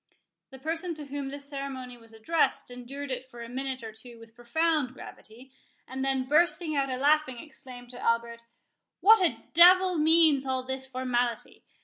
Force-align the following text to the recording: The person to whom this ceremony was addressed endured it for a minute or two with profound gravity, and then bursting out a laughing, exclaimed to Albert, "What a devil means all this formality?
The 0.49 0.57
person 0.57 0.95
to 0.95 1.05
whom 1.05 1.29
this 1.29 1.45
ceremony 1.47 1.95
was 1.95 2.11
addressed 2.11 2.71
endured 2.71 3.11
it 3.11 3.29
for 3.29 3.43
a 3.43 3.47
minute 3.47 3.83
or 3.83 3.91
two 3.91 4.17
with 4.17 4.33
profound 4.33 4.95
gravity, 4.95 5.51
and 5.87 6.03
then 6.03 6.23
bursting 6.27 6.75
out 6.75 6.89
a 6.89 6.97
laughing, 6.97 7.37
exclaimed 7.37 7.89
to 7.91 7.99
Albert, 8.01 8.41
"What 8.99 9.21
a 9.23 9.43
devil 9.53 9.99
means 9.99 10.43
all 10.43 10.63
this 10.63 10.87
formality? 10.87 11.61